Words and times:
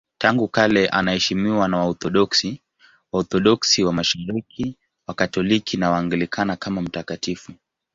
Tangu 0.17 0.47
kale 0.47 0.87
anaheshimiwa 0.87 1.67
na 1.67 1.77
Waorthodoksi, 1.77 2.61
Waorthodoksi 3.11 3.83
wa 3.83 3.93
Mashariki, 3.93 4.77
Wakatoliki 5.07 5.77
na 5.77 5.91
Waanglikana 5.91 6.55
kama 6.55 6.81
mtakatifu. 6.81 7.53